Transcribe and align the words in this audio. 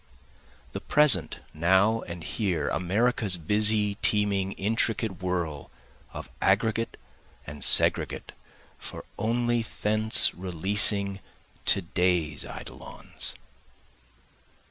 The 0.71 0.81
present 0.81 1.41
now 1.53 2.01
and 2.01 2.23
here, 2.23 2.69
America's 2.69 3.37
busy, 3.37 3.99
teeming, 4.01 4.53
intricate 4.53 5.21
whirl, 5.21 5.69
Of 6.11 6.27
aggregate 6.41 6.97
and 7.45 7.63
segregate 7.63 8.31
for 8.79 9.05
only 9.19 9.61
thence 9.61 10.33
releasing, 10.33 11.19
To 11.65 11.83
day's 11.83 12.45
eidolons. 12.47 13.35